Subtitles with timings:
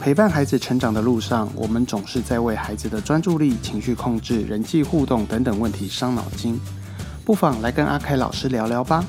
[0.00, 6.60] 陪伴孩子成长的路上，我们总是在为孩子的专注力、情绪控制、人际互动等等问题伤脑筋。
[7.24, 9.02] 不妨来跟阿凯老师聊聊吧。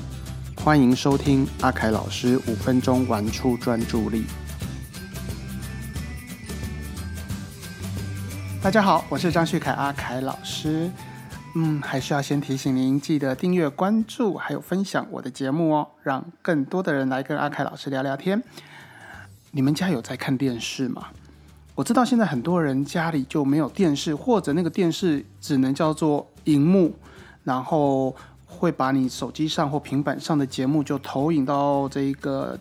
[0.56, 4.24] 欢迎收听阿凯老师五分钟玩出专注力。
[8.62, 10.90] 大家好，我是张旭凯阿凯老师。
[11.54, 18.42] 嗯，还是要先提醒您，记得订阅、关注，还有分享我的节目哦，让更多的人来跟阿凯老师聊聊天。
[19.56, 21.06] 你们家有在看电视吗？
[21.74, 26.94] 我知道现在很多人家里就没有电视，或者那个电视只能叫做荧幕，
[27.42, 28.14] 然后
[28.44, 32.58] 会把你手机上或平板上的节目就投影到这一个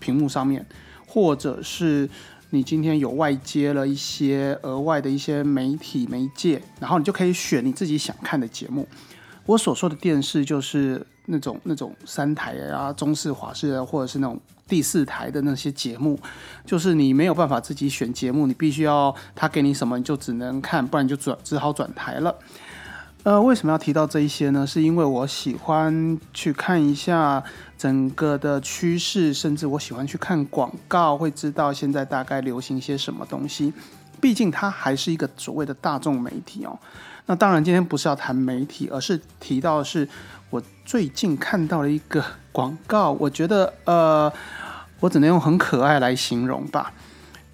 [0.00, 0.66] 屏幕上面，
[1.06, 2.10] 或者是
[2.50, 8.88] 你今天有外接了一些额外的一些媒体媒介，然后你就可以选你自己想看的节目。
[9.46, 14.40] 我所说的电视就是那种那种三台啊、中式、华视啊，或者是那种。
[14.68, 16.18] 第四台的那些节目，
[16.64, 22.34] 就是你没有办法自己选节目，你必须要他给你什么，你就只能看，不然就转只好转台了。
[23.24, 24.66] 呃，为什么要提到这一些呢？
[24.66, 27.42] 是因为我喜欢去看一下
[27.76, 33.74] 整个的趋势，甚至我喜欢去看广告，会知道现在大概流行些什么东西。
[34.22, 36.78] 毕竟它还是一个所谓的大众媒体哦。
[37.26, 40.08] 那当然，今天不是要谈媒体，而是提到的是
[40.50, 44.32] 我最近看到了一个广告，我觉得呃。
[45.02, 46.92] 我只能用很可爱来形容吧。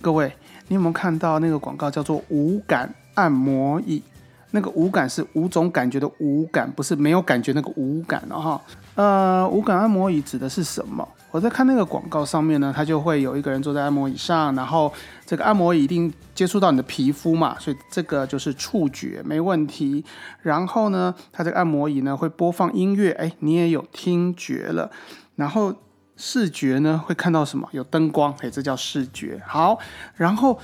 [0.02, 0.30] 各位，
[0.66, 4.02] 你有没有看到那个广告叫做无感按摩椅？
[4.50, 8.60] 那个无感是五种感觉的无感，不是没有感觉那个无感了哈。
[8.94, 11.06] 呃，无感按摩椅指的是什么？
[11.30, 14.92] 我在看那个广告上面呢，它就会有一个人坐在按摩椅上，然后
[15.26, 20.04] 这个按摩椅一定接触到你的皮肤嘛，所以这个就是触觉没问题。
[20.42, 24.90] 然后呢，它这个按摩椅呢会播放音乐，哎，你也有听觉了，
[25.36, 25.74] 然后。
[26.20, 27.68] 视觉呢会看到什么？
[27.70, 29.40] 有灯光，哎，这叫视觉。
[29.46, 29.78] 好，
[30.16, 30.58] 然后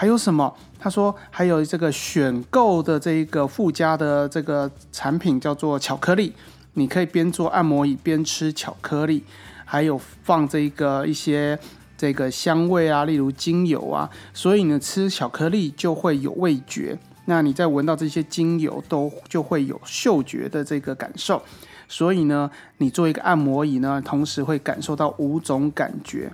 [0.00, 0.54] 还有什么？
[0.78, 6.32] 他说还有这个选购的这一个附加的这个产品叫做巧克力，
[6.74, 9.24] 你可以边做按摩椅边吃巧克力，
[9.64, 11.58] 还有放这个一些
[11.96, 21.42] 这个香味啊，例如精油啊，所以呢吃巧克力就会有味觉，那你在闻到这些精油都就会有嗅觉的这个感受。
[21.88, 26.30] 所以呢，你做一个按摩椅呢，同时会感受到五种感觉，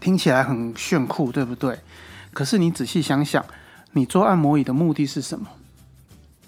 [0.00, 1.78] 听起来很炫酷，对不对？
[2.32, 3.44] 可是你仔细想想，
[3.92, 5.46] 你做按摩椅的目的是什么？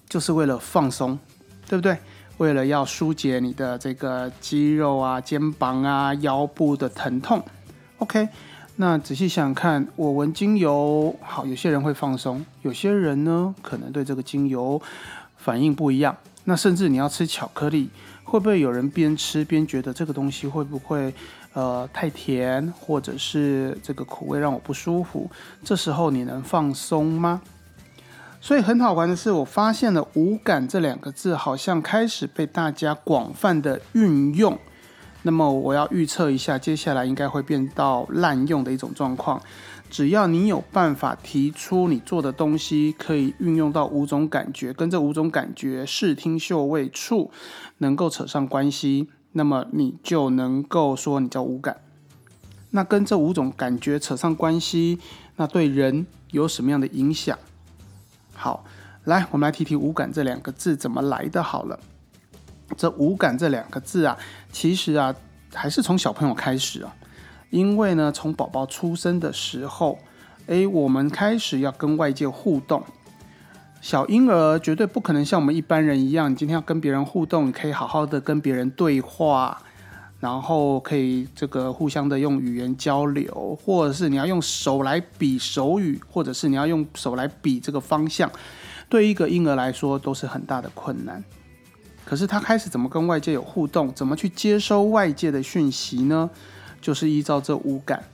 [0.08, 1.18] 就是为了放松，
[1.66, 1.96] 对不对？
[2.38, 7.42] 为了要疏解你的这个肌肉啊、肩膀啊、腰部的疼痛。
[7.98, 8.28] OK，
[8.76, 14.80] 那仔细想想看，我闻精油，好，有些人会放松，有些人呢，可能对这个精油
[15.36, 16.16] 反应不一样。
[16.44, 17.90] 那甚至你要吃巧克力，
[18.24, 21.14] 会不会有人边吃边觉得这个东西会不会
[21.52, 25.30] 呃太甜，或者是这个苦味让我不舒服？
[25.62, 27.42] 这时候你能放松吗？
[28.40, 34.58] 所以很好玩的是，我发现了“无感”这两个字好像开始被大家广泛的运用。
[35.22, 39.40] 那么我要预测一下，接下来应该会变到滥用的一种状况。
[39.88, 47.30] 只要你有办法提出你做的东西可以运用到五种感觉，跟这五种感觉视听嗅味触
[47.78, 51.78] 能够扯上关系，那么你就能够说你叫无感。
[52.70, 54.98] 那跟这五种感觉扯上关系，
[55.36, 57.38] 那对人有什么样的影响？
[58.34, 58.64] 好，
[59.04, 61.42] 来我们来提提无感这两个字怎么来的。
[61.42, 61.78] 好了，
[62.76, 64.16] 这无感这两个字啊，
[64.50, 65.14] 其实啊
[65.52, 66.94] 还是从小朋友开始啊。
[67.50, 69.98] 因为呢，从宝宝出生的时候，
[70.46, 72.82] 诶，我们开始要跟外界互动。
[73.82, 79.60] 小婴儿绝对不可能像我们一般人一样，你今天要跟别人互动，你可以好好的跟别人对话，
[80.20, 88.30] 然后可以这个互相的用语言交流，或者是你要用手来比手语，或者是你要用手来比这个方向，
[88.88, 91.22] 对一个婴儿来说都是很大的困难。
[92.04, 96.30] 可是他开始怎么跟外界有互动，怎么去接收外界的讯息呢？
[96.80, 98.04] 就是依照这五感，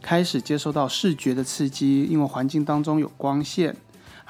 [0.00, 3.74] 开始接收到视觉的刺激，因为环境当中有光线，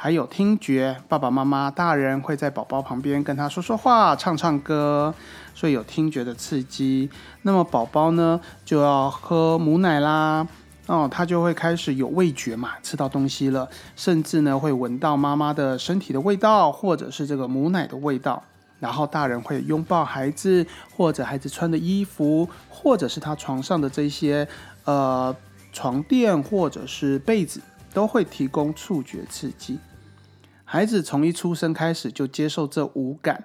[0.00, 5.12] 还有听觉，爸爸妈妈、大人会在宝宝旁边跟他说说话、唱唱歌，
[5.56, 7.10] 所以有听觉的刺激。
[7.42, 10.46] 那么宝宝呢，就要喝母奶啦，
[10.86, 18.40] 哦，他就会开始有味觉嘛，吃到东西了，甚至呢会闻到妈妈的身体的味道，或者是这个母奶的味道。
[18.78, 20.64] 然后大人会拥抱孩子，
[20.96, 24.46] 或者孩子穿的衣服，或者是他床上的这些
[24.84, 25.34] 呃
[25.72, 27.60] 床垫或者是被子，
[27.92, 29.76] 都会提供触觉刺激。
[30.70, 33.42] 孩子从一出生开始就接受这五感，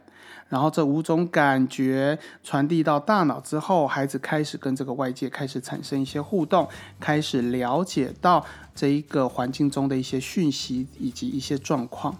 [0.49, 6.67] 然后这五种感觉传递到大脑之后，孩子开始跟这个外界开始产生一些互动，
[6.99, 12.13] 开始了解到这一个环境中的一些讯息以及一些状况。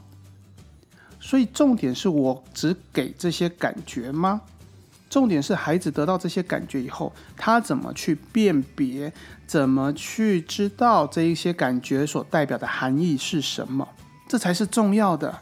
[1.20, 4.40] 所以重点是我只给这些感觉吗？
[5.10, 9.12] 重点是孩子得到这些感觉以后，他怎么去辨别，
[9.46, 13.86] 怎么去知道这一些感觉所代表的含义是什么？
[14.34, 15.42] 这才是重要的。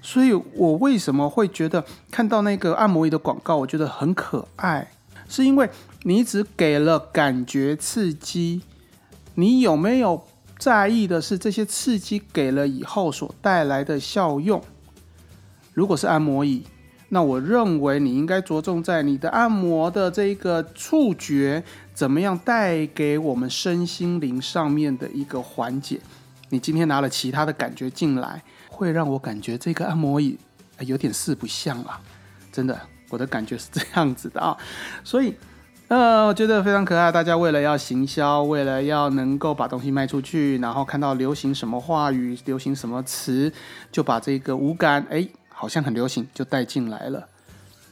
[0.00, 4.92] 所以我为什么会觉得看到那个按摩椅的广告，我觉得很可爱，
[5.28, 5.68] 是因为
[6.04, 8.62] 你只给了感觉刺激，
[9.34, 10.22] 你有没有
[10.56, 14.62] 在意的是这些刺激给了以后所带来的效用？
[15.74, 16.62] 如果是按摩椅，
[17.08, 26.00] 那我认为你应该着重在你的按摩的这个触觉怎么样带给我们身心灵上面的一个缓解。
[26.52, 28.40] 你今天拿了其他的感觉进来。
[28.74, 30.36] 会让我感觉这个按摩椅
[30.80, 32.00] 有点四不像了，
[32.50, 34.56] 真的， 我的感觉是这样子的啊，
[35.04, 35.36] 所以，
[35.88, 37.12] 呃，我觉得非常可爱。
[37.12, 43.52] 大家为了要行销，为了要能够把东西卖出去，然后看到流行什么话语、流行什么词，
[43.92, 47.28] 就把这个五感，哎，好像很流行，就带进来了。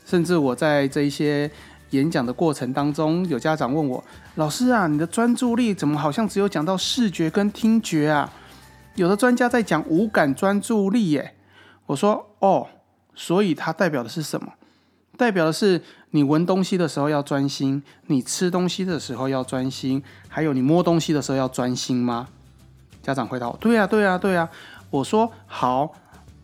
[0.07, 1.49] 甚至我在这一些
[1.91, 4.03] 演讲的过程当中，有家长问我
[4.37, 8.33] ：“老师啊，你的专注力怎么好像只有讲到视觉跟听觉啊？”
[9.01, 11.35] 有的专家在讲五感专注力，耶，
[11.87, 12.67] 我说哦，
[13.15, 14.53] 所以它代表的是什么？
[15.17, 22.29] 代表的是你闻东西的时候要专心，你吃东西的时候要专心，还有你摸东西的时候要专心吗？
[23.03, 24.47] 家长回答：对呀，对呀，对呀。
[24.91, 25.95] 我说好，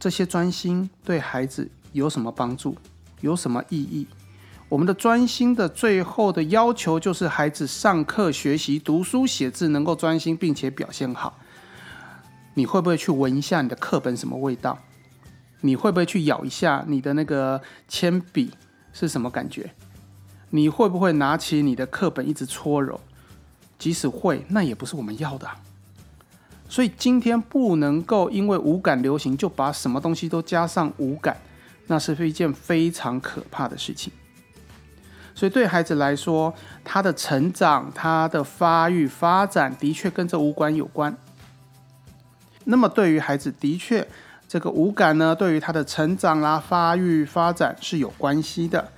[0.00, 2.74] 这些专心对孩子有什么帮助？
[3.20, 4.06] 有什么意义？
[4.70, 11.36] 我们的专心的最后的要求就是孩子上课学习读书写字能够专心，并且表现好。
[12.56, 14.78] 你会不会去闻一下你的课本什么味道？
[15.60, 18.50] 你会不会去咬一下你的那个铅笔
[18.94, 19.70] 是什么感觉？
[20.48, 22.98] 你会不会拿起你的课本一直搓揉？
[23.78, 25.46] 即使会，那也不是我们要的。
[26.66, 31.36] 所以今天不能够因为五感流行就把什么东西都加上五感，
[31.88, 34.10] 那是一件非常可怕的事情。
[35.34, 41.14] 所以对孩子来说，他的成长、他的发育发展的确跟这五感有关。
[42.68, 44.06] 那么对于孩子，的确，
[44.48, 48.88] 这个五感呢，对于他的成长啦、发育、发展是有关系的，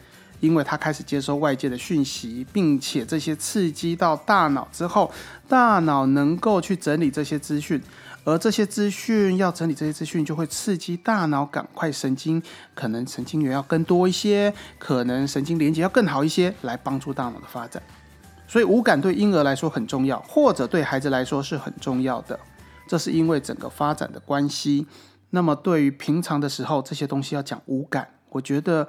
[0.41, 5.13] 因为他开始接收外界的讯息，并且这些刺激到大脑之后，
[5.47, 7.79] 大脑能够去整理这些资讯，
[8.25, 12.43] 而这些资讯要整理这些资讯，就会刺激大脑赶快神经，
[12.75, 17.83] 可能神经元要更多一些，可能神经连接要更好一些，来帮助大脑的发展。
[18.47, 22.39] 所以五感对婴儿来说很重要，或者对孩子来说是很重要的。
[22.89, 24.87] 这是因为整个发展的关系。
[25.31, 28.89] 那么对于平常的时候，这些东西要讲五感，我觉得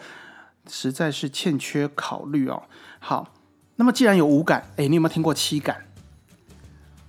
[0.69, 2.63] 实在是欠缺考虑哦。
[2.99, 3.33] 好，
[3.75, 5.85] 那么既然有五感，哎，你有没有听过七感？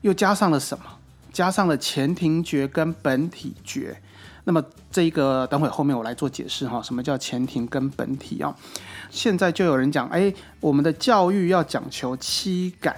[0.01, 0.85] 又加上了什么？
[1.33, 4.03] 加上了前庭觉跟本体觉。
[4.43, 4.61] 那么
[4.91, 6.83] 这一个等会后面我来做解释哈。
[6.83, 8.53] 什么叫前庭跟本体啊？
[9.11, 12.97] 现在就有人讲，哎，我们的教育要讲求七感，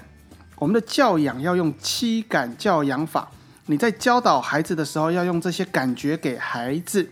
[0.57, 3.31] 我们的教养要用七感教养法。
[3.73, 7.09] 你在教导孩子的时候，要用这些感觉给孩子。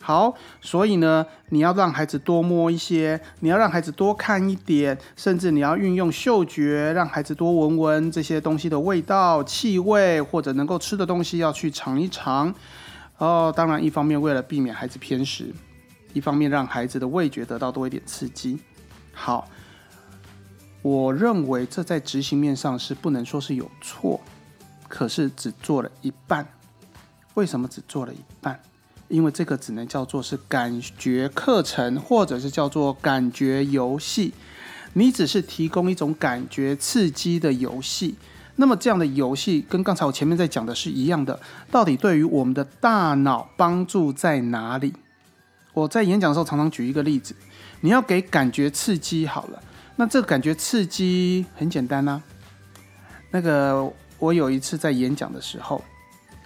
[0.00, 12.54] 好，所以呢，你要让孩子多摸一些，你要让孩子多看一点，甚至你要运用嗅觉，让孩子多闻闻这些东西的味道、气味，或者能够吃的东西要去尝一尝。
[13.18, 15.52] 哦，当然，一方面为了避免孩子偏食，
[16.14, 18.58] 一方面让孩子的味觉得到多一点刺激。
[19.12, 19.46] 好，
[20.80, 24.18] 我认为这在执行面上是不能说是有错。
[24.88, 26.46] 可是只做了一半，
[27.34, 28.60] 为什么只做了一半？
[29.08, 34.32] 因为这个只能叫做是感觉课程，或者是叫做感觉游戏。
[34.94, 38.14] 你只是提供一种感觉刺激的游戏。
[38.56, 41.38] 那么这样的游戏跟刚才我前面在讲的是一样的，
[41.70, 44.94] 到底对于我们的大脑帮助在哪里？
[45.74, 47.34] 我在演讲的时候常常举一个例子，
[47.80, 49.62] 你要给感觉刺激好了，
[49.96, 52.22] 那这个感觉刺激很简单呐，
[53.30, 53.92] 那个。
[54.24, 55.82] 我有一次在演讲的时候，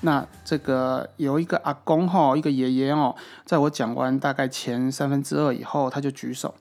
[0.01, 6.53] 那这个有一个阿公哈，一个爷爷哦，在我讲完大概前三分之二以后，他就举手，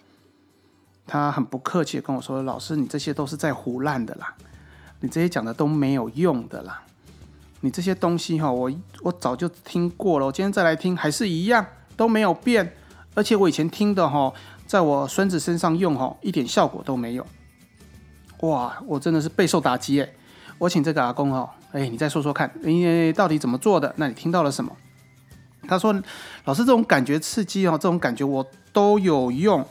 [1.07, 4.35] 他很不客气的跟我说：“老师，你这些都是在胡乱的啦，
[4.99, 6.83] 你这些讲的都没有用的啦，
[7.61, 8.71] 你这些东西哈，我
[9.01, 12.75] 我早就听过了，我今天再来听还是一样都没有变，
[13.15, 14.31] 而且我以前听的哈，
[14.67, 17.25] 在我孙子身上用哈，一点效果都没有。
[18.41, 20.13] 哇，我真的是备受打击诶。
[20.57, 23.93] 我请这个阿公哦，哎，你再说说看，你到底怎么做的？
[23.97, 24.71] 那你听到了什么？
[25.67, 25.93] 他说
[26.45, 29.65] ：“老师，这种感觉刺激哦，这种感觉我都有用。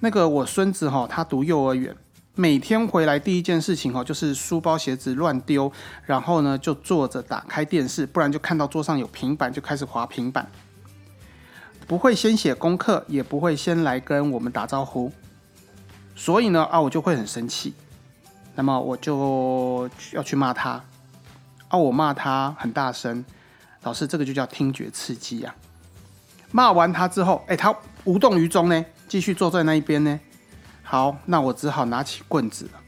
[0.00, 1.96] 那个我孙子哈，他读幼儿园，
[2.34, 5.72] 每天回来第一件事情哈，就是书包鞋子乱丢，
[6.04, 10.46] 然后呢就坐着打开电视，不然就看到桌上有平板就开始滑平板，
[11.86, 15.10] 不会先写功课，也不会先来跟我们打招呼。
[16.14, 17.72] 所以呢啊，我就会很生气，
[18.58, 20.82] 那么我就要去骂他。
[21.68, 23.24] 啊，我骂他很大声。”
[23.82, 25.54] 老师，这个就叫听觉刺激呀！
[26.50, 27.72] 骂完他之后，哎，他
[28.02, 30.18] 无动于衷呢，继续坐在那一边呢。
[30.82, 32.80] 好，那我只好拿起棍子了。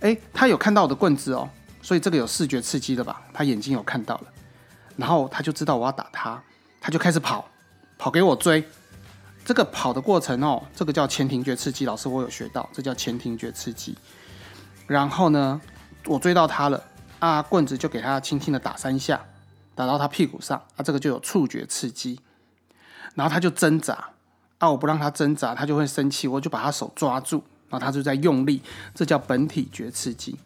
[0.00, 1.48] 哎，他有看到我的棍子哦，
[1.80, 3.22] 所以这个有视觉刺激的吧？
[3.32, 4.24] 他眼睛有看到了，
[4.98, 6.40] 然后他就知道我要打他，
[6.82, 7.48] 他就开始跑，
[7.96, 8.62] 跑给我追。
[9.42, 11.86] 这个跑的过程哦，这个叫前庭觉刺激。
[11.86, 13.96] 老师，我有学到，这叫前庭觉刺激。
[14.86, 15.60] 然后呢，
[16.06, 16.82] 我追到他了，
[17.18, 19.20] 啊，棍子就给他轻轻的打三下。
[19.74, 22.20] 打到他屁股上，啊，这个就有触觉刺激，
[23.14, 24.10] 然后他就挣扎，
[24.58, 28.60] 啊，我不让他挣扎，他就会生气，我就把他手抓住，然后他就在用力，
[28.94, 30.36] 这叫本体觉刺激。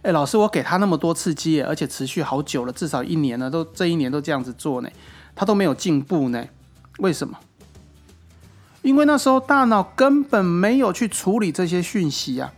[0.00, 4.88] 哎，老师，我给他那么多刺激，而且持续好久了，至少一年了，都这一年都这样子做呢，
[5.36, 6.42] 他都没有进步呢，
[6.96, 7.38] 为什么？
[8.80, 12.50] 因为那时候大脑根本没有去处理这些讯息啊，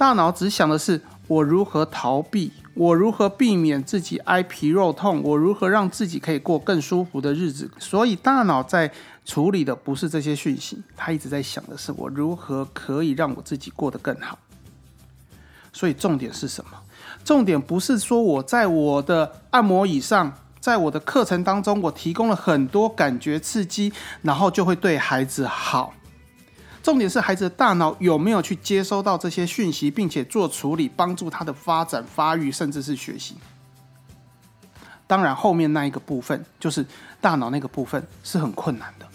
[0.00, 2.50] 大脑只想的是我如何逃避。
[2.72, 5.22] 我如何避免自己挨皮肉痛？
[5.22, 7.70] 我如何让自己可以过更舒服的日子？
[7.78, 8.90] 所以大脑在
[9.26, 14.38] 处理的不是这些讯息，他一直在想的是我如何可以让我自己过得更好。
[15.70, 16.70] 所以重点是什么？
[17.22, 23.92] 重点不是说我在我的按摩椅上，在我的课程当中，我提供了很多感觉刺激，
[24.22, 25.92] 然后就会对孩子好。
[26.82, 33.36] 重点是孩子的大脑有没有去接收到这些讯息，并且做处理，帮助他的发展、发育，甚至是学习。
[35.06, 36.86] 当然，后面那一个部分就是
[37.20, 39.06] 大脑那个部分是很困难的。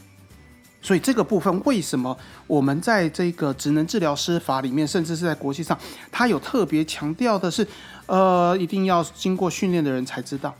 [0.81, 5.75] 所以这个部分为什么我们在这个职能治疗师法里面，甚至是在国际上，
[6.12, 7.67] 他有特别强调的是，
[8.05, 10.53] 呃，一定要经过训练的人才知道，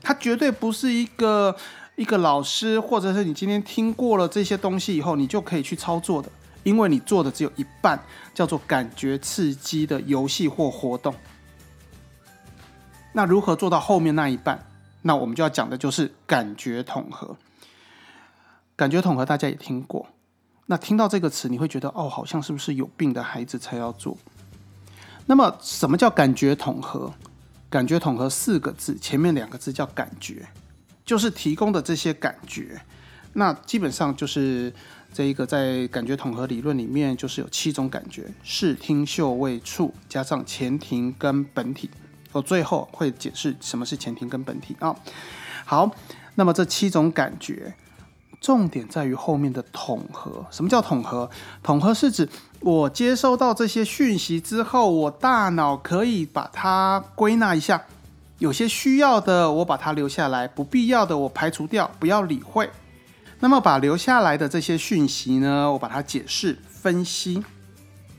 [0.00, 1.54] 他绝对不是一个
[1.96, 6.30] 一个老师，或者是你今天听过了这些东西以后，你就可以去操作的。
[6.64, 7.98] 因为你做的只有一半，
[8.34, 11.14] 叫做感觉刺激的游戏或活动。
[13.12, 14.66] 那如何做到后面那一半？
[15.02, 17.36] 那我们就要讲的就是感觉统合。
[18.76, 20.06] 感觉统合大家也听过，
[20.66, 24.16] 那听到这个词，你会觉得哦，好像是不是有病的孩子才要做？
[25.26, 27.12] 那么什么叫感觉统合？
[27.70, 30.46] 感觉统合四个字，前面两个字叫感觉，
[31.04, 32.80] 就是提供的这些感觉。
[33.32, 34.72] 那基本上就是。
[35.12, 41.90] 这一个在感觉统合理论里面，就是有七种感觉：视听嗅味触，加上前庭跟本体。
[42.30, 44.94] 我最后会解释什么是前庭跟本体啊。
[45.64, 45.90] 好，
[46.34, 47.74] 那么这七种感觉，
[48.40, 50.44] 重点在于后面的统合。
[50.50, 51.28] 什么叫统合？
[51.62, 52.28] 统合是指
[52.60, 57.82] 我接收到这些讯息之后，我大脑可以把它归纳一下，
[58.38, 62.70] 有些需要的我把它留下来，不必要的我排除掉，不要理会。
[63.40, 67.42] 那么把留下来的这些讯息呢，我把它解释分析，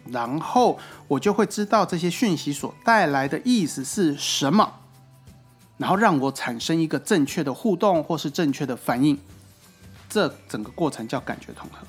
[0.10, 4.72] 然后我就会知道这些讯息所带来的意思是什么，
[5.78, 9.20] 然后让我产生一个正确的互动或是正确的反应，
[10.10, 11.86] 这整个过程叫感觉统合。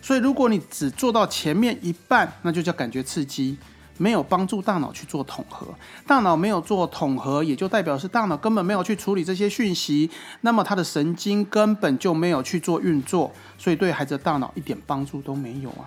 [0.00, 3.58] 所以如果你只做到前面一半，那就叫感觉刺激。
[3.96, 5.66] 没有帮助大脑去做统合，
[6.06, 10.10] 大脑没有做统合，也就代表是大脑根本没有去处理这些讯息，
[10.40, 15.86] 那么他的神经根本就没有去做运作，所以对孩子的大脑一点帮助都没有啊！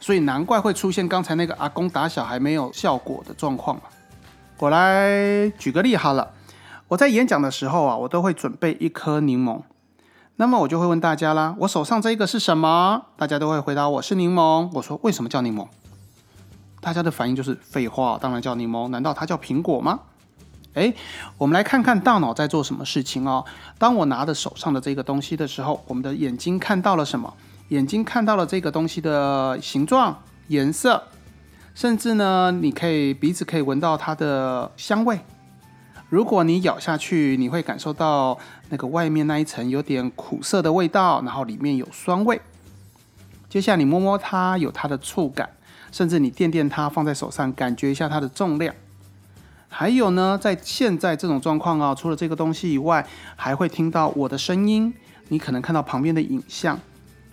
[0.00, 3.80] 所以难怪会出现刚才那个阿公打小孩没有效果的状况
[4.58, 6.32] 我来举个例好了，
[6.88, 9.62] 我在演讲的时候啊，我都会准备一颗柠檬，
[10.36, 13.06] 那么我就会问大家啦，我手上这个是什么？
[13.16, 14.68] 大家都会回答我是柠檬。
[14.74, 15.66] 我说为什么叫柠檬？
[16.84, 20.00] 大家的反应就是废话，当然叫柠檬，难道它叫苹果吗？
[20.74, 20.94] 诶，
[21.38, 23.42] 我们来看看大脑在做什么事情哦。
[23.78, 27.32] 当我拿着手上的这个东西的时候，我们的眼睛看到了什么？
[27.70, 31.02] 眼睛看到了这个东西的形状、颜色，
[31.74, 35.18] 甚至呢，你可以鼻子可以闻到它的香味。
[36.10, 38.38] 如果你咬下去，你会感受到
[38.68, 42.38] 那个外面那一层有点苦涩的味道，然后里面有酸味。
[43.48, 45.48] 接下来你摸摸它，有它的触感。
[45.94, 48.74] 甚至你垫垫它，放在手上，感觉一下它的重量。
[49.68, 54.92] 还有呢，在现在这种状况啊，除了这个东西以外，还会听到我的声音。
[55.28, 56.76] 你可能看到旁边的影像。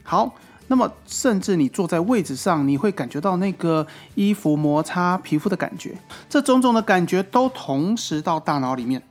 [0.04, 0.36] 好，
[0.68, 5.98] 那么甚至你坐在位置上，你会感觉到那个衣服摩擦皮肤的感觉。
[6.30, 9.02] 这种种的感觉都同时到大脑里面。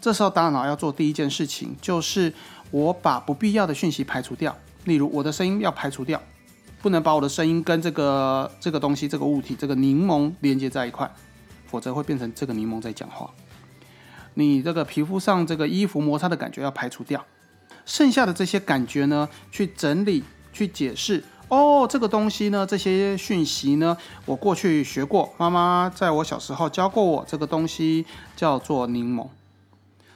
[0.00, 2.34] 这时候大脑要做第一件事情，就是
[2.72, 4.56] 我把不必要的讯息排除掉。
[4.84, 6.20] 例如，我的声音要排除掉，
[6.80, 11.10] 不能把我的声音跟这个这个东西、这个物体、这个柠檬连接在一块，
[11.66, 13.30] 否则会变成这个柠檬在讲话。
[14.34, 17.24] 你这个皮肤上这个衣服摩擦的感觉要排除掉，
[17.84, 21.24] 剩下的这些感觉呢，去整理、去解释。
[21.48, 28.04] 哦，这个东西呢，这些讯息呢，我过去学过，妈妈在我小时候教过我，这个东西
[28.36, 29.26] 叫做柠檬。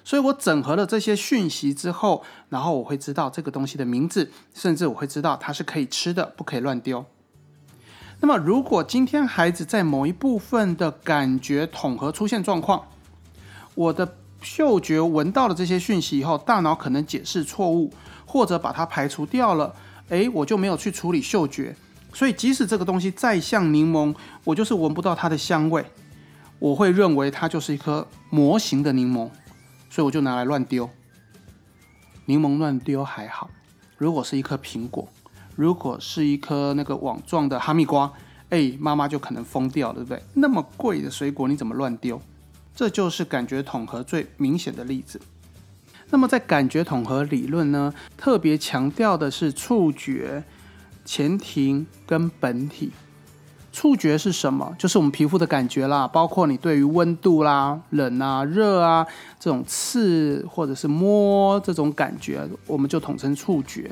[0.04, 7.04] 所以我整合了这些讯息之后，然后我会知道这个东西的名字，甚至我会知道它是可以吃的，不可以乱丢。
[8.20, 12.86] 那么，如果今天孩子在某一部分的感觉统合出现状况，
[13.74, 17.92] 我的嗅觉闻到了这些讯息以后，大脑可能解释错误，
[18.26, 19.74] 或者把它排除掉了。
[20.08, 21.74] 诶，我就没有去处理嗅觉，
[22.12, 25.84] 所以即使这个东西再像柠檬，我就是闻不到它的香味，
[26.58, 29.28] 我会认为它就是一颗模型的柠檬，
[29.92, 30.88] 所以我就拿来乱丢。
[32.24, 33.50] 柠檬乱丢还好，
[33.98, 35.06] 如果是一颗苹果，
[35.54, 38.10] 如果是一颗那个网状的哈密瓜，
[38.48, 40.22] 哎，妈妈就可能疯掉，对不对？
[40.32, 42.18] 那么贵的水果你怎么乱丢？
[42.74, 45.20] 这就是感觉统合最明显的例子。
[46.08, 50.42] 那么在感觉统合理论呢，特别强调的是触觉、
[51.04, 52.92] 前庭跟本体。
[53.72, 54.74] 触觉是什么？
[54.78, 59.06] 就是我们皮肤的感觉啦，包括你对于温度啦、冷啊、热啊
[59.40, 63.90] 这种刺或者是摸这种感觉，我们就统称触觉。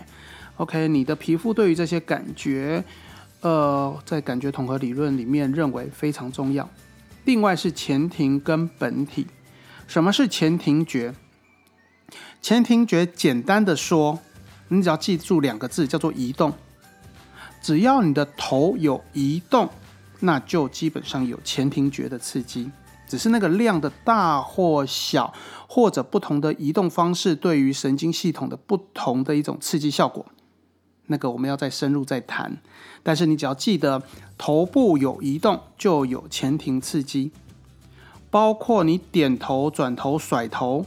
[0.56, 2.84] OK，你的皮肤对于这些感觉，
[3.40, 6.68] 呃，在感觉统合理论里面认为非常重要。
[7.25, 9.26] 另外是前庭跟本体。
[9.87, 11.14] 什么是前庭觉？
[12.42, 14.18] 前庭觉简单的说，
[14.68, 16.52] 你只要记住两个字，叫做移动。
[17.61, 19.69] 只要你的头有移动，
[20.21, 22.71] 那就基本上有前庭觉的刺激。
[23.07, 25.35] 只是那个量的大或小，
[25.67, 30.25] 或者不同的移动方式对于神经系统的不同的一种刺激效果，
[31.07, 32.59] 那个我们要再深入再谈。
[33.02, 34.00] 但是你只要记得
[34.38, 37.33] 头部有移动，就有前庭刺激，
[38.31, 40.87] 包括你点头、转头、甩头。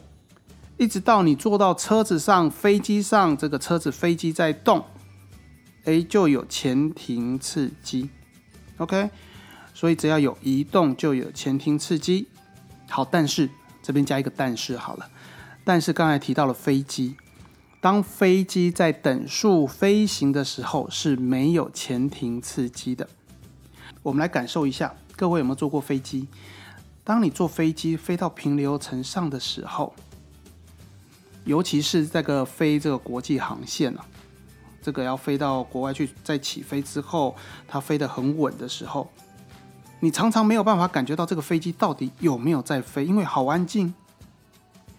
[0.77, 4.83] 一直到你坐到车子上、飞机上，这个车子、飞机在动，
[5.85, 8.09] 哎，就有前庭刺激。
[8.77, 9.09] OK，
[9.73, 12.27] 所以只要有移动，就有前庭刺激。
[12.89, 13.49] 好，但是
[13.81, 15.09] 这边加一个但是好了。
[15.63, 17.15] 但是刚才提到了飞机，
[17.81, 23.07] 当飞机在等速飞行的时候是没有前庭刺激的。
[24.01, 26.27] 我们来感受一下，各位有没有坐过飞机？
[27.03, 29.93] 当你坐飞机飞到平流层上的时候。
[31.45, 34.05] 尤其是这个飞这个国际航线啊，
[34.83, 37.33] 这个要飞到国外去，在起飞之后，
[37.67, 39.09] 它飞得很稳的时候，
[40.01, 43.93] 你常常没有办法感觉到这个飞机到底有没有在飞，因为好安静。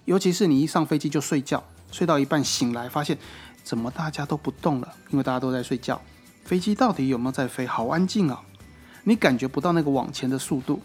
[0.07, 3.17] 尤其是你一上飞机就睡觉，睡到一半醒来，发现
[3.63, 6.01] 怎么大家都不动了，因为大家都在睡觉。
[6.45, 7.67] 飞机到底有没有在飞？
[7.67, 8.43] 好安静啊，
[9.05, 10.81] 你感觉不到那个往前的速度，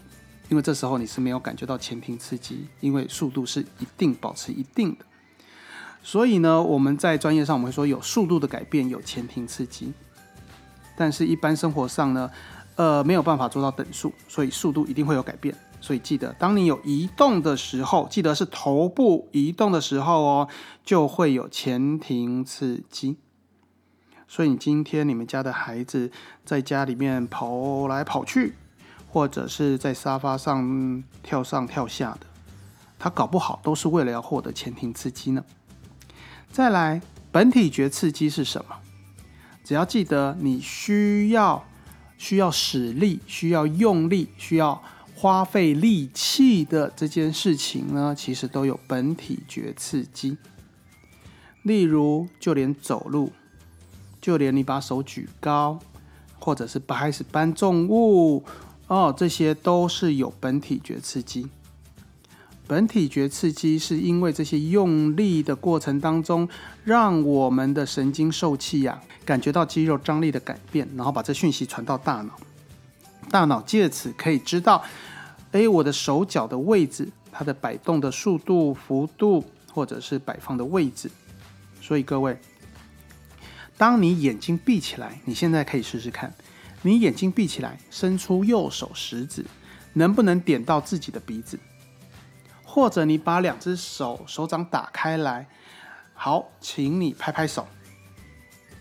[0.48, 5.04] 因为这时候你是没有感觉到前庭刺激，因为速度是一定保持一定的。
[6.02, 9.92] 所以呢，我们在专业上我们会说有速度的改变有前庭刺激，
[10.96, 12.30] 但是一般生活上呢，
[12.76, 15.54] 呃没有办法做到等速，所以速度一定会有改变。
[15.82, 20.48] 所以记得，当你有移动的时候，记得是头部移动的时候哦，
[20.84, 23.16] 就会有前庭刺激。
[24.28, 26.10] 所以你今天你们家的孩子
[26.44, 28.54] 在家里面跑来跑去，
[29.10, 32.26] 或者是在沙发上跳上跳下的，
[32.98, 35.42] 他搞不好都是为了要获得前庭刺激呢。
[36.52, 38.76] 再来，本体觉刺激是什么？
[39.62, 41.64] 只要记得你需要
[42.18, 44.82] 需要使力、需要用力、需要
[45.14, 50.36] 花费力气的这件事情呢，其实都有本体觉刺激。
[51.62, 53.32] 例如，就连走路，
[54.20, 55.78] 就连你把手举高，
[56.40, 58.42] 或者是开始搬重物，
[58.88, 61.48] 哦，这些都是有本体觉刺激。
[62.70, 66.48] 本体觉刺激是因为这些用力的过程当中，
[66.84, 72.38] 让我们的神经受气呀，感觉到肌肉张力的改变，然后把这讯息传到大脑，
[73.28, 74.84] 大脑借此可以知道，
[75.50, 81.10] 哎，我的手脚的位置，它的摆动的速度、幅度，或者是摆放的位置。
[81.82, 82.38] 所以各位，
[83.76, 86.32] 当你眼睛闭起来，你现在可以试试看，
[86.82, 89.44] 你眼睛闭起来，伸出右手食指，
[89.94, 91.58] 能不能点到自己的鼻子？
[92.72, 95.44] 或者你把两只手手掌打开来，
[96.14, 97.66] 好，请你拍拍手，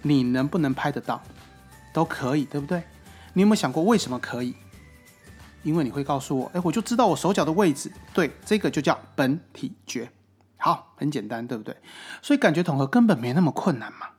[0.04, 1.20] 你能不能拍得到？
[1.92, 2.84] 都可以，对不对？
[3.34, 4.54] 你有没有想过为什么可以？
[5.64, 10.08] 因为你会告诉我，哎，我就知道我手脚的位置，对，这个就叫本体觉。
[10.58, 11.76] 好，很简单，对不对？
[12.22, 14.10] 所以感觉统合根本没那么困难嘛。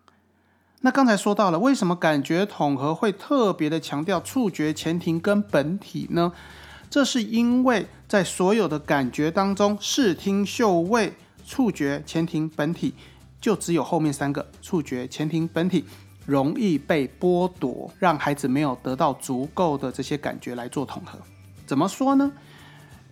[0.81, 6.33] 那刚才说到了，为什么感觉统合会特别的强调触觉、前庭跟本体呢？
[6.91, 11.13] 这是因为在所有的感觉当中，视听嗅味、
[11.47, 12.93] 触觉、前庭、本体，
[13.41, 15.85] 就只有后面三个触觉、前庭、本体
[16.27, 21.17] 容易被剥夺，让孩子没有得到足够的这些感觉来做统合。
[21.65, 22.33] 怎么说呢？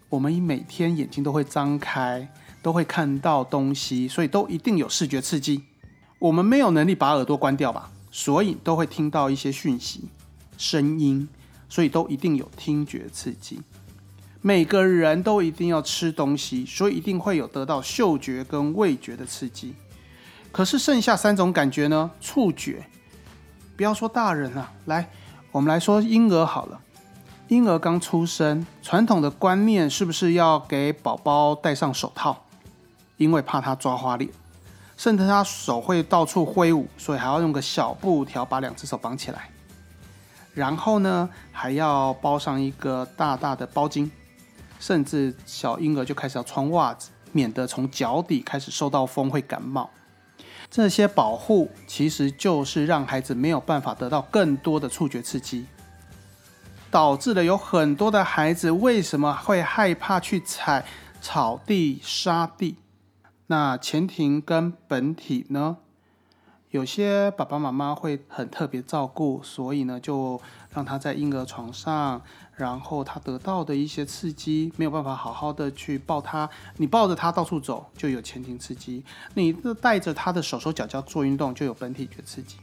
[0.09, 2.29] 我们以每天眼睛都会张开，
[2.61, 5.63] 都会看到东西，所以都一定有视觉刺激。
[6.19, 10.09] 我们没有能力把耳朵关掉吧，所以都会听到一些讯息、
[10.57, 11.29] 声音，
[11.69, 13.61] 所以都一定有听觉刺激。
[14.41, 19.75] 每个人都一定要吃东西，所以一定会有得到嗅觉跟味觉的刺激。
[20.53, 22.11] 可是剩下三种感觉呢？
[22.21, 22.87] 触觉，
[23.77, 25.11] 不要说大人了，来，
[25.51, 26.81] 我们来说婴儿好了。
[27.49, 32.45] 婴儿刚出生，传统的观念是不是要给宝宝戴上手套，
[33.17, 34.31] 因为怕他抓花脸？
[34.97, 39.51] 甚至他手会到处挥舞，所以还要用个小布条把两只手绑起来。
[40.55, 44.11] 然后呢，还要包上一个大大的包巾，
[44.79, 49.91] 甚至小婴儿就开始要穿袜子，免得从脚底开始受到风会感冒。
[50.71, 55.67] 这些保护其实就是让孩子没有办法得到更多的触觉刺激，
[56.91, 60.85] 导致了有很多的孩子为什么会害怕去踩
[61.21, 62.77] 草地、沙地？
[63.47, 65.79] 那前庭跟本体呢？
[66.71, 70.39] 有些爸爸妈妈会很特别照顾，所以呢，就
[70.75, 72.21] 让他在婴儿床上，
[72.57, 79.03] 然后他得到的一些刺激没有办法好好的去抱他，你抱着他到处走就有前庭刺激，
[79.33, 79.51] 你
[79.81, 82.57] 带着他的手手脚脚做运动就有本体觉刺激。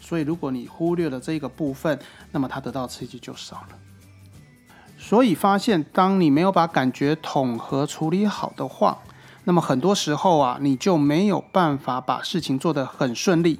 [0.00, 1.98] 所以如果你忽略了这个部分，
[2.32, 3.68] 那么他得到刺激就少了。
[4.96, 8.98] 所以发现，当你没有把感觉统合处理好的话，
[9.48, 13.58] 那么很多时候啊，你就没有办法把事情做得很顺利，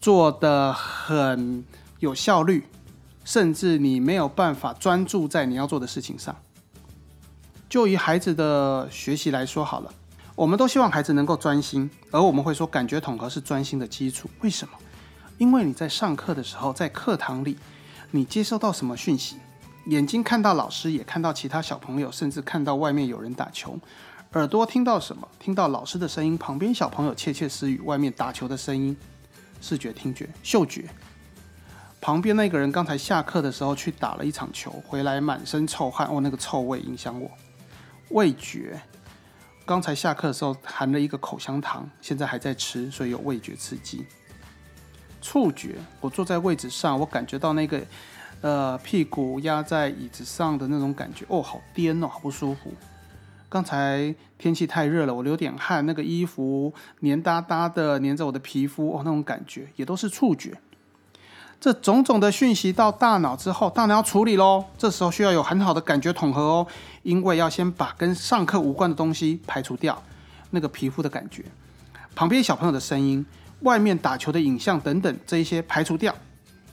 [0.00, 1.64] 做得很
[1.98, 2.64] 有效率，
[3.24, 6.36] 甚至你没有办法专注在你要做的事情上。
[7.68, 9.92] 就以孩子的学习来说好了，
[10.36, 14.30] 我们都希望孩子能够专心，而我们会说感觉统合是专心的基础。
[14.42, 14.74] 为什么？
[15.38, 17.58] 因为你在上课的时候，在课堂里，
[18.12, 19.38] 你接收到什么讯息？
[19.86, 23.76] 眼睛看到老师，也看到其他小朋友，甚至看到外面有人打球。
[24.32, 25.26] 耳朵听到什么？
[25.38, 28.96] 听到老师的声音，旁边小朋友窃窃私语，外面打球的声音。
[29.62, 30.84] 视觉、听觉、嗅觉。
[32.00, 37.30] 旁边那个人刚才下课的时候去打了一场球，回来满身臭汗，哦，那个臭味影响我。
[38.10, 38.80] 味觉，
[39.64, 44.04] 刚才下课的时候含了一个口香糖，现在还在吃，所以有味觉刺激。
[45.22, 47.82] 触觉，我坐在位置上，我感觉到那个
[48.42, 52.72] 呃屁股压在椅子上的那种感觉，哦，好颠哦，好不舒服。
[53.48, 60.56] 刚才天气太热了，我流点汗，那个衣服黏哒哒的，黏着我的皮肤，哦，那种感觉也都是触觉。
[61.58, 64.64] 这种种的讯息到大脑之后，大脑要处理喽。
[64.76, 66.66] 这时候需要有很好的感觉统合哦，
[67.02, 70.02] 因为要先把跟上课无关的东西排除掉，
[70.50, 71.44] 那个皮肤的感觉，
[72.14, 73.24] 旁边小朋友的声音，
[73.60, 76.14] 外面打球的影像等等，这一些排除掉，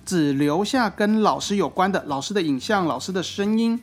[0.06, 3.80] 只留下跟老师有关的，老师的影像，老师的声音。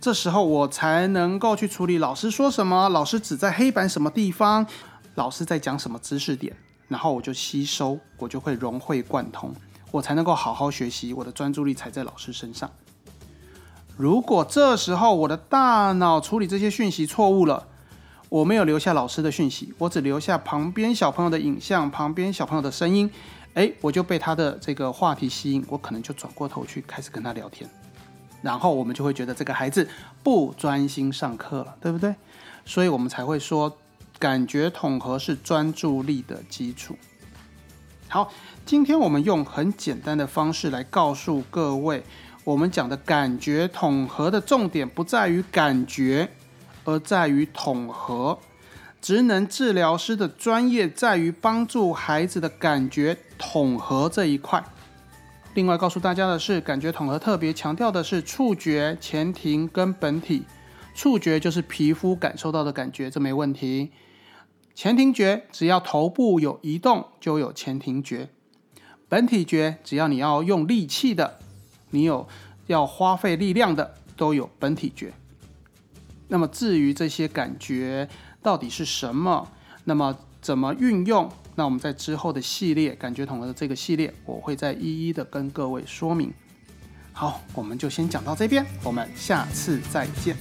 [0.00, 4.66] 这时候我才能够去处理老师说什么，老师指在黑板什么地方，
[5.14, 6.54] 老师在讲什么知识点，
[6.88, 9.54] 然后我就吸收，我就会融会贯通，
[9.90, 12.70] 我才能够好好学习，我的专注力才在老师身上。
[13.96, 17.66] 如果这时候我的大脑处理这些讯息错误了，
[18.28, 23.08] 我没有留下老师的讯息，我只留下旁边小朋友的影像，旁边小朋友的声音，
[23.54, 27.70] 诶，我就被他的这个话题吸引，我可能就转过头去开始跟他聊天。
[28.44, 29.88] 然后我们就会觉得这个孩子
[30.22, 32.14] 不专心上课了，对不对？
[32.66, 33.78] 所以我们才会说，
[34.18, 36.94] 感觉统合是专注力的基础。
[38.06, 38.30] 好，
[38.66, 42.04] 今天我们用很简单的方式来告诉各位，
[42.44, 46.28] 我们讲的感觉统合的重点不在于感觉，
[46.84, 48.38] 而在于统合。
[49.00, 54.62] 职能治疗师的专业在于帮助孩子的感觉统合这一块。
[55.54, 60.44] 另外告诉大家的是，感觉统合特别强调的是触觉、前庭跟本体。
[60.96, 63.92] 触觉就是皮肤感受到的感觉，这没问题。
[64.74, 68.28] 前庭觉只要头部有移动就有前庭觉。
[69.08, 71.38] 本体觉只要你要用力气的，
[71.90, 72.26] 你有
[72.66, 75.12] 要花费力量的，都有本体觉。
[76.26, 78.08] 那么至于这些感觉
[78.42, 79.48] 到底是什么，
[79.84, 81.30] 那么怎么运用？
[81.56, 86.32] 那我们在之后的系列感觉统合的这个系列，我会再一一的跟各位说明。
[87.12, 90.36] 好，我们就先讲到这边，我们下次再见。